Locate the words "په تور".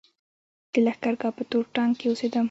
1.37-1.65